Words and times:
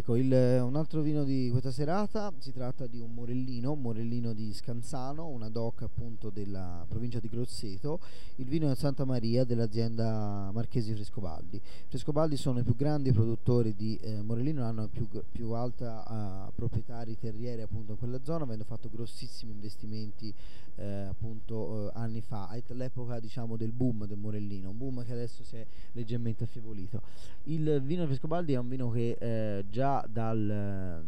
Ecco, 0.00 0.16
il, 0.16 0.32
un 0.32 0.76
altro 0.76 1.02
vino 1.02 1.24
di 1.24 1.50
questa 1.50 1.70
serata 1.70 2.32
si 2.38 2.54
tratta 2.54 2.86
di 2.86 3.00
un 3.00 3.12
Morellino, 3.12 3.74
Morellino 3.74 4.32
di 4.32 4.50
Scanzano, 4.54 5.26
una 5.26 5.50
DOC 5.50 5.82
appunto 5.82 6.30
della 6.30 6.86
provincia 6.88 7.20
di 7.20 7.28
Grosseto. 7.28 8.00
Il 8.36 8.46
vino 8.46 8.70
è 8.70 8.74
Santa 8.76 9.04
Maria 9.04 9.44
dell'azienda 9.44 10.50
Marchesi 10.54 10.94
Frescobaldi. 10.94 11.60
Frescobaldi 11.88 12.38
sono 12.38 12.60
i 12.60 12.62
più 12.62 12.74
grandi 12.76 13.12
produttori 13.12 13.74
di 13.76 13.98
eh, 14.00 14.22
Morellino, 14.22 14.64
hanno 14.64 14.88
più, 14.88 15.06
più 15.30 15.50
alta 15.50 16.46
uh, 16.48 16.52
proprietari 16.54 17.18
terrieri 17.18 17.60
appunto 17.60 17.92
in 17.92 17.98
quella 17.98 18.20
zona, 18.22 18.44
avendo 18.44 18.64
fatto 18.64 18.88
grossissimi 18.88 19.52
investimenti 19.52 20.32
eh, 20.76 21.06
appunto 21.10 21.88
eh, 21.88 21.90
anni 21.94 22.22
fa, 22.22 22.48
all'epoca 22.68 23.20
diciamo 23.20 23.56
del 23.56 23.72
boom 23.72 24.06
del 24.06 24.16
Morellino, 24.16 24.70
un 24.70 24.78
boom 24.78 25.04
che 25.04 25.12
adesso 25.12 25.44
si 25.44 25.56
è 25.56 25.66
leggermente 25.92 26.44
affievolito. 26.44 27.02
Il 27.44 27.82
vino 27.84 28.06
Frescobaldi 28.06 28.54
è 28.54 28.58
un 28.58 28.68
vino 28.68 28.90
che 28.90 29.16
eh, 29.18 29.64
già 29.68 29.89
dal 30.08 31.04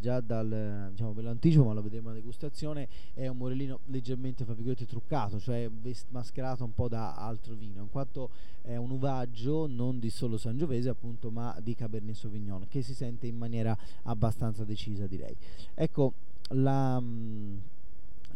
già 0.00 0.20
dal 0.20 0.90
diciamo 0.90 1.12
ve 1.12 1.22
l'anticipo 1.22 1.64
ma 1.64 1.72
lo 1.72 1.82
vedremo 1.82 2.10
alla 2.10 2.18
degustazione 2.18 2.88
è 3.14 3.26
un 3.26 3.36
morellino 3.36 3.80
leggermente 3.86 4.44
fra 4.44 4.54
virgolette 4.54 4.86
truccato 4.86 5.40
cioè 5.40 5.68
mascherato 6.10 6.62
un 6.62 6.72
po' 6.72 6.86
da 6.86 7.16
altro 7.16 7.54
vino 7.54 7.82
in 7.82 7.90
quanto 7.90 8.30
è 8.62 8.76
un 8.76 8.90
uvaggio 8.90 9.66
non 9.66 9.98
di 9.98 10.10
solo 10.10 10.36
sangiovese 10.36 10.88
appunto 10.88 11.30
ma 11.30 11.56
di 11.62 11.74
Cabernet 11.74 12.14
Sauvignon 12.14 12.66
che 12.68 12.82
si 12.82 12.94
sente 12.94 13.26
in 13.26 13.36
maniera 13.36 13.76
abbastanza 14.02 14.64
decisa 14.64 15.06
direi. 15.06 15.34
Ecco 15.74 16.12
la 16.50 17.00
mh, 17.00 17.60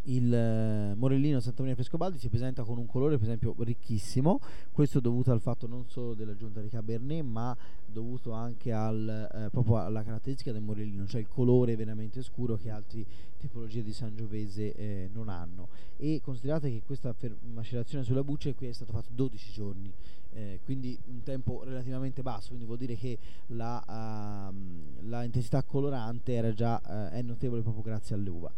il 0.05 0.33
eh, 0.33 0.95
Morellino 0.95 1.41
Santa 1.41 1.63
Maria 1.63 1.77
Frescobaldi 1.77 2.19
si 2.19 2.29
presenta 2.29 2.65
con 2.65 2.79
un 2.79 2.87
colore 2.87 3.17
per 3.17 3.27
esempio 3.27 3.55
ricchissimo 3.59 4.41
questo 4.73 5.01
dovuto 5.01 5.31
al 5.31 5.41
fatto 5.41 5.67
non 5.67 5.85
solo 5.87 6.15
dell'aggiunta 6.15 6.61
di 6.61 6.69
Cabernet 6.69 7.23
ma 7.25 7.57
dovuto 7.87 8.33
anche 8.33 8.73
al, 8.73 9.29
eh, 9.33 9.51
proprio 9.51 9.79
alla 9.79 10.03
caratteristica 10.03 10.51
del 10.51 10.63
Morellino 10.63 11.07
cioè 11.07 11.21
il 11.21 11.29
colore 11.29 11.77
veramente 11.77 12.23
scuro 12.23 12.57
che 12.57 12.71
altre 12.71 13.05
tipologie 13.39 13.83
di 13.83 13.93
Sangiovese 13.93 14.75
eh, 14.75 15.11
non 15.13 15.29
hanno 15.29 15.69
e 15.97 16.21
considerate 16.23 16.71
che 16.71 16.83
questa 16.85 17.15
macerazione 17.53 18.05
sulla 18.05 18.25
buccia 18.25 18.53
qui 18.55 18.67
è 18.67 18.73
stato 18.73 18.93
fatto 18.93 19.11
12 19.13 19.53
giorni 19.53 19.93
eh, 20.35 20.61
quindi 20.65 20.99
un 21.09 21.23
tempo 21.23 21.63
relativamente 21.63 22.23
basso, 22.23 22.49
quindi 22.49 22.65
vuol 22.65 22.79
dire 22.79 22.97
che 22.97 23.19
la, 23.49 24.51
uh, 24.51 25.09
la 25.09 25.25
intensità 25.25 25.63
colorante 25.63 26.33
era 26.33 26.55
già, 26.55 26.81
uh, 26.83 27.13
è 27.13 27.21
notevole 27.21 27.61
proprio 27.61 27.83
grazie 27.83 28.15
all'uva. 28.15 28.51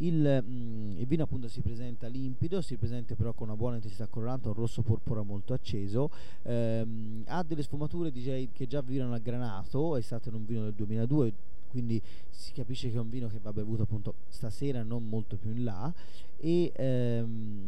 Il, 0.00 0.42
mh, 0.44 0.50
mm, 0.50 0.98
il, 0.98 1.06
vino 1.06 1.22
appunto 1.24 1.48
si 1.48 1.60
presenta 1.60 2.06
limpido, 2.06 2.60
si 2.60 2.76
presenta 2.76 3.14
però 3.14 3.32
con 3.32 3.48
una 3.48 3.56
buona 3.56 3.76
intensità 3.76 4.06
colorante, 4.06 4.48
un 4.48 4.54
rosso 4.54 4.82
porpora 4.82 5.22
molto 5.22 5.52
acceso, 5.52 6.10
ehm, 6.42 7.24
ha 7.26 7.42
delle 7.42 7.62
sfumature 7.62 8.10
DJ 8.10 8.48
che 8.52 8.66
già 8.66 8.80
virano 8.80 9.14
al 9.14 9.20
granato, 9.20 9.96
è 9.96 10.00
stato 10.00 10.28
in 10.28 10.36
un 10.36 10.44
vino 10.44 10.62
del 10.62 10.74
2002, 10.74 11.32
quindi 11.68 12.00
si 12.30 12.52
capisce 12.52 12.90
che 12.90 12.96
è 12.96 13.00
un 13.00 13.10
vino 13.10 13.28
che 13.28 13.38
va 13.40 13.52
bevuto 13.52 13.82
appunto 13.82 14.14
stasera, 14.28 14.82
non 14.82 15.08
molto 15.08 15.36
più 15.36 15.50
in 15.50 15.64
là, 15.64 15.92
e, 16.38 16.72
ehm, 16.74 17.67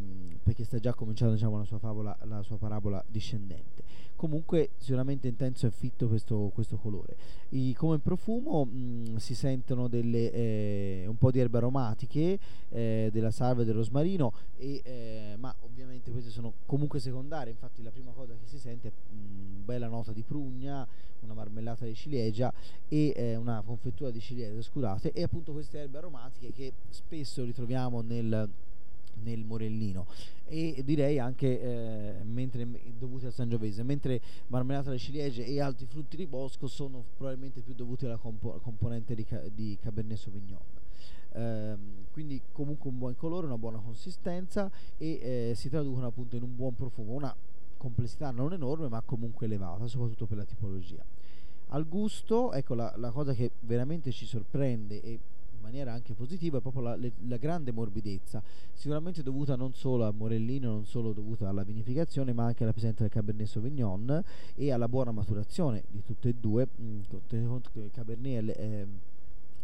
perché 0.50 0.64
sta 0.64 0.80
già 0.80 0.94
cominciando 0.94 1.34
diciamo, 1.34 1.58
la, 1.58 1.64
sua 1.64 1.78
favola, 1.78 2.16
la 2.24 2.42
sua 2.42 2.56
parabola 2.56 3.02
discendente. 3.06 3.84
Comunque 4.16 4.70
sicuramente 4.78 5.28
intenso 5.28 5.66
e 5.66 5.70
fitto 5.70 6.08
questo, 6.08 6.50
questo 6.52 6.76
colore. 6.76 7.16
I, 7.50 7.72
come 7.74 8.00
profumo 8.00 8.64
mh, 8.64 8.70
mm, 8.70 9.16
si 9.16 9.36
sentono 9.36 9.86
delle, 9.86 10.32
eh, 10.32 11.04
un 11.06 11.16
po' 11.16 11.30
di 11.30 11.38
erbe 11.38 11.58
aromatiche, 11.58 12.38
eh, 12.68 13.10
della 13.12 13.30
salve 13.30 13.62
e 13.62 13.64
del 13.64 13.76
rosmarino, 13.76 14.32
e, 14.56 14.80
eh, 14.84 15.36
ma 15.38 15.54
ovviamente 15.60 16.10
queste 16.10 16.30
sono 16.30 16.54
comunque 16.66 16.98
secondarie, 16.98 17.52
infatti 17.52 17.80
la 17.82 17.90
prima 17.90 18.10
cosa 18.10 18.32
che 18.34 18.46
si 18.46 18.58
sente 18.58 18.88
è 18.88 18.92
mh, 18.92 19.16
mm, 19.16 19.64
bella 19.64 19.86
nota 19.86 20.12
di 20.12 20.22
prugna, 20.22 20.84
una 21.20 21.34
marmellata 21.34 21.84
di 21.84 21.94
ciliegia 21.94 22.52
e 22.88 23.12
eh, 23.14 23.36
una 23.36 23.62
confettura 23.64 24.10
di 24.10 24.20
ciliegie, 24.20 24.60
scusate, 24.60 25.12
e 25.12 25.22
appunto 25.22 25.52
queste 25.52 25.78
erbe 25.78 25.98
aromatiche 25.98 26.50
che 26.50 26.72
spesso 26.88 27.44
ritroviamo 27.44 28.00
nel 28.00 28.50
nel 29.22 29.44
Morellino. 29.44 30.06
E 30.46 30.82
direi 30.84 31.18
anche 31.18 31.60
eh, 31.60 32.24
mentre, 32.24 32.66
dovute 32.98 33.26
al 33.26 33.32
Sangiovese 33.32 33.82
mentre 33.82 34.20
marmellata 34.48 34.88
alle 34.88 34.98
ciliegie 34.98 35.44
e 35.44 35.60
altri 35.60 35.86
frutti 35.86 36.16
di 36.16 36.26
bosco 36.26 36.66
sono 36.66 37.04
probabilmente 37.16 37.60
più 37.60 37.74
dovuti 37.74 38.06
alla 38.06 38.16
compo- 38.16 38.58
componente 38.60 39.14
di, 39.14 39.24
ca- 39.24 39.42
di, 39.48 39.78
Cabernet 39.80 40.18
Sauvignon. 40.18 40.58
Ehm, 41.32 42.06
quindi 42.12 42.40
comunque 42.50 42.90
un 42.90 42.98
buon 42.98 43.14
colore 43.16 43.46
una 43.46 43.58
buona 43.58 43.78
consistenza 43.78 44.68
e 44.98 45.50
eh, 45.50 45.52
si 45.54 45.68
traducono 45.68 46.06
appunto 46.06 46.36
in 46.36 46.42
un 46.42 46.56
buon 46.56 46.74
profumo. 46.74 47.12
Una 47.12 47.34
complessità 47.76 48.30
non 48.30 48.52
enorme 48.52 48.88
ma 48.88 49.00
comunque 49.02 49.46
elevata 49.46 49.86
soprattutto 49.86 50.26
per 50.26 50.36
la 50.36 50.44
tipologia. 50.44 51.04
Al 51.68 51.86
gusto 51.86 52.52
ecco 52.52 52.74
la, 52.74 52.92
la 52.96 53.10
cosa 53.10 53.32
che 53.32 53.52
veramente 53.60 54.10
ci 54.10 54.26
sorprende 54.26 55.00
e 55.00 55.20
maniera 55.60 55.92
anche 55.92 56.14
positiva 56.14 56.58
è 56.58 56.60
proprio 56.60 56.82
la, 56.82 56.96
le, 56.96 57.12
la, 57.26 57.36
grande 57.36 57.72
morbidezza, 57.72 58.42
sicuramente 58.72 59.22
dovuta 59.22 59.56
non 59.56 59.72
solo 59.74 60.06
a 60.06 60.12
Morellino, 60.12 60.70
non 60.70 60.84
solo 60.84 61.12
dovuta 61.12 61.48
alla 61.48 61.62
vinificazione, 61.62 62.32
ma 62.32 62.44
anche 62.44 62.62
alla 62.62 62.72
presenza 62.72 63.02
del 63.02 63.12
Cabernet 63.12 63.46
Sauvignon 63.46 64.22
e 64.54 64.72
alla 64.72 64.88
buona 64.88 65.12
maturazione 65.12 65.84
di 65.88 66.02
tutte 66.02 66.28
e 66.30 66.34
due. 66.38 66.68
Mm, 66.80 67.00
tenete 67.26 67.48
conto 67.48 67.70
che 67.72 67.80
il 67.80 67.90
Cabernet 67.90 68.56
è, 68.56 68.82
è 68.82 68.86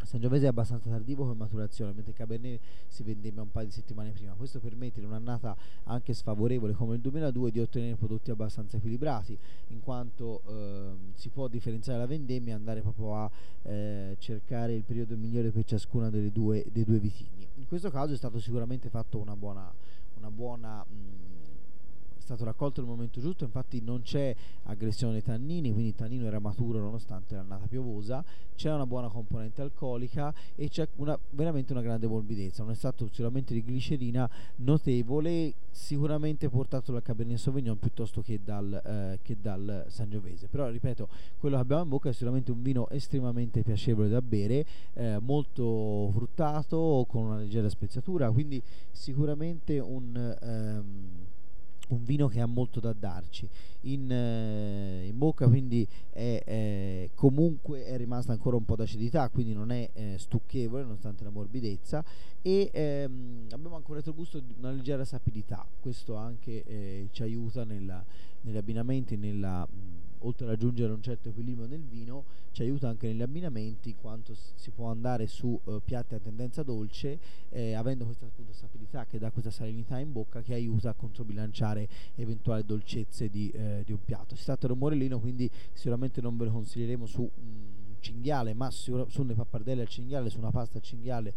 Sangiovese 0.06 0.44
è 0.44 0.48
abbastanza 0.48 0.88
tardivo 0.88 1.24
come 1.24 1.34
maturazione, 1.34 1.92
mentre 1.92 2.12
Cabernet 2.12 2.60
si 2.86 3.02
vendemmia 3.02 3.42
un 3.42 3.50
paio 3.50 3.66
di 3.66 3.72
settimane 3.72 4.10
prima. 4.10 4.34
Questo 4.34 4.60
permette 4.60 5.00
in 5.00 5.06
un'annata 5.06 5.56
anche 5.84 6.14
sfavorevole 6.14 6.74
come 6.74 6.94
il 6.94 7.00
2002 7.00 7.50
di 7.50 7.58
ottenere 7.58 7.96
prodotti 7.96 8.30
abbastanza 8.30 8.76
equilibrati, 8.76 9.36
in 9.68 9.80
quanto 9.80 10.42
eh, 10.46 10.95
si 11.26 11.28
può 11.30 11.48
differenziare 11.48 11.98
la 11.98 12.06
vendemmia 12.06 12.52
e 12.52 12.56
andare 12.56 12.80
proprio 12.80 13.16
a 13.16 13.30
eh, 13.62 14.16
cercare 14.18 14.74
il 14.74 14.84
periodo 14.84 15.16
migliore 15.16 15.50
per 15.50 15.64
ciascuna 15.64 16.08
delle 16.08 16.30
due, 16.30 16.64
dei 16.70 16.84
due 16.84 16.98
vitigni. 16.98 17.48
In 17.56 17.66
questo 17.66 17.90
caso 17.90 18.12
è 18.12 18.16
stato 18.16 18.38
sicuramente 18.38 18.88
fatto 18.88 19.18
una 19.18 19.34
buona, 19.34 19.72
una 20.18 20.30
buona 20.30 20.84
mh, 20.84 21.45
stato 22.26 22.44
raccolto 22.44 22.80
nel 22.80 22.90
momento 22.90 23.20
giusto, 23.20 23.44
infatti 23.44 23.80
non 23.80 24.02
c'è 24.02 24.34
aggressione 24.64 25.16
ai 25.16 25.22
tannini, 25.22 25.70
quindi 25.70 25.90
il 25.90 25.94
tannino 25.94 26.26
era 26.26 26.40
maturo 26.40 26.80
nonostante 26.80 27.36
l'annata 27.36 27.66
piovosa, 27.66 28.22
c'è 28.56 28.72
una 28.72 28.84
buona 28.84 29.08
componente 29.08 29.62
alcolica 29.62 30.34
e 30.56 30.68
c'è 30.68 30.88
una, 30.96 31.16
veramente 31.30 31.72
una 31.72 31.82
grande 31.82 32.08
morbidezza, 32.08 32.64
un 32.64 32.70
estratto 32.70 33.06
sicuramente 33.06 33.54
di 33.54 33.62
glicerina 33.62 34.28
notevole, 34.56 35.54
sicuramente 35.70 36.48
portato 36.48 36.90
dal 36.90 37.02
Cabernet 37.02 37.38
Sauvignon 37.38 37.78
piuttosto 37.78 38.20
che 38.22 38.40
dal, 38.42 38.72
eh, 38.84 39.18
che 39.22 39.36
dal 39.40 39.84
Sangiovese, 39.88 40.48
però 40.48 40.68
ripeto, 40.68 41.08
quello 41.38 41.54
che 41.54 41.62
abbiamo 41.62 41.82
in 41.84 41.88
bocca 41.88 42.08
è 42.08 42.12
sicuramente 42.12 42.50
un 42.50 42.62
vino 42.62 42.88
estremamente 42.88 43.62
piacevole 43.62 44.08
da 44.08 44.20
bere, 44.20 44.66
eh, 44.94 45.18
molto 45.20 46.10
fruttato, 46.12 47.06
con 47.08 47.26
una 47.26 47.38
leggera 47.38 47.68
speziatura, 47.68 48.30
quindi 48.32 48.60
sicuramente 48.90 49.78
un... 49.78 50.36
Ehm, 50.42 51.34
un 51.88 52.04
vino 52.04 52.28
che 52.28 52.40
ha 52.40 52.46
molto 52.46 52.80
da 52.80 52.92
darci. 52.92 53.48
In, 53.82 54.10
eh, 54.10 55.06
in 55.06 55.16
bocca 55.16 55.46
quindi 55.46 55.86
è, 56.10 56.42
è, 56.44 57.10
comunque 57.14 57.84
è 57.84 57.96
rimasta 57.96 58.32
ancora 58.32 58.56
un 58.56 58.64
po' 58.64 58.74
d'acidità 58.74 59.28
quindi 59.28 59.52
non 59.52 59.70
è 59.70 59.88
eh, 59.92 60.14
stucchevole 60.18 60.82
nonostante 60.82 61.24
la 61.24 61.30
morbidezza. 61.30 62.04
E 62.42 62.70
ehm, 62.72 63.46
abbiamo 63.50 63.76
anche 63.76 63.90
un 63.90 63.96
retrogusto 63.96 64.38
di 64.40 64.54
una 64.58 64.70
leggera 64.70 65.04
sapidità. 65.04 65.66
Questo 65.80 66.14
anche 66.14 66.62
eh, 66.64 67.08
ci 67.10 67.22
aiuta 67.22 67.64
nella, 67.64 68.04
negli 68.42 68.56
abbinamenti 68.56 69.16
nella 69.16 69.66
mh, 69.66 70.05
oltre 70.20 70.46
ad 70.46 70.52
aggiungere 70.52 70.92
un 70.92 71.02
certo 71.02 71.28
equilibrio 71.28 71.66
nel 71.66 71.82
vino, 71.82 72.24
ci 72.52 72.62
aiuta 72.62 72.88
anche 72.88 73.06
negli 73.06 73.22
abbinamenti, 73.22 73.90
in 73.90 73.96
quanto 74.00 74.34
si 74.54 74.70
può 74.70 74.88
andare 74.88 75.26
su 75.26 75.58
uh, 75.62 75.80
piatti 75.84 76.14
a 76.14 76.18
tendenza 76.18 76.62
dolce, 76.62 77.18
eh, 77.50 77.74
avendo 77.74 78.04
questa 78.04 78.26
appunto 78.26 78.52
stabilità 78.52 79.04
che 79.04 79.18
dà 79.18 79.30
questa 79.30 79.50
salinità 79.50 79.98
in 79.98 80.12
bocca 80.12 80.42
che 80.42 80.54
aiuta 80.54 80.90
a 80.90 80.94
controbilanciare 80.94 81.88
eventuali 82.14 82.64
dolcezze 82.64 83.28
di, 83.28 83.50
eh, 83.50 83.82
di 83.84 83.92
un 83.92 84.02
piatto. 84.04 84.34
Si 84.36 84.44
tratta 84.44 84.66
di 84.66 84.72
un 84.72 84.78
morellino, 84.78 85.20
quindi 85.20 85.50
sicuramente 85.72 86.20
non 86.20 86.36
ve 86.36 86.46
lo 86.46 86.52
consiglieremo 86.52 87.06
su 87.06 87.20
un 87.20 87.66
cinghiale, 88.00 88.54
ma 88.54 88.70
su, 88.70 89.04
su 89.08 89.22
una 89.22 89.34
pappardelle 89.34 89.82
al 89.82 89.88
cinghiale, 89.88 90.30
su 90.30 90.38
una 90.38 90.50
pasta 90.50 90.78
al 90.78 90.84
cinghiale 90.84 91.34